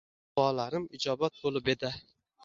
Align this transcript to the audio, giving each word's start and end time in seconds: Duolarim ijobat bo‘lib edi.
Duolarim 0.37 0.87
ijobat 0.99 1.37
bo‘lib 1.43 1.69
edi. 1.75 1.93